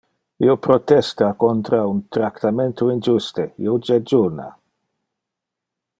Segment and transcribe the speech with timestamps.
[0.45, 4.49] Io protesta contra un tractamento injuste, io jejuna.